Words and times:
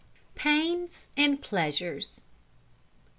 PAINS 0.33 1.09
AND 1.15 1.43
PLEASURES. 1.43 2.21